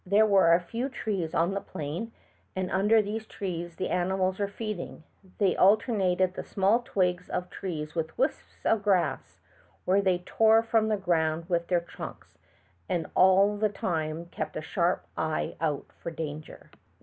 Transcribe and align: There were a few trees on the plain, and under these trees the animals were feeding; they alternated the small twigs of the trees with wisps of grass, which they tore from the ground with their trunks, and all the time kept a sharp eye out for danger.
There 0.03 0.25
were 0.25 0.53
a 0.55 0.59
few 0.59 0.89
trees 0.89 1.35
on 1.35 1.53
the 1.53 1.61
plain, 1.61 2.11
and 2.55 2.71
under 2.71 3.03
these 3.03 3.27
trees 3.27 3.75
the 3.75 3.89
animals 3.89 4.39
were 4.39 4.47
feeding; 4.47 5.03
they 5.37 5.55
alternated 5.55 6.33
the 6.33 6.43
small 6.43 6.79
twigs 6.79 7.29
of 7.29 7.43
the 7.51 7.55
trees 7.55 7.93
with 7.93 8.17
wisps 8.17 8.65
of 8.65 8.81
grass, 8.81 9.37
which 9.85 10.03
they 10.03 10.17
tore 10.17 10.63
from 10.63 10.87
the 10.87 10.97
ground 10.97 11.45
with 11.47 11.67
their 11.67 11.81
trunks, 11.81 12.39
and 12.89 13.05
all 13.13 13.57
the 13.57 13.69
time 13.69 14.25
kept 14.31 14.57
a 14.57 14.61
sharp 14.63 15.05
eye 15.15 15.55
out 15.61 15.85
for 16.01 16.09
danger. 16.09 16.71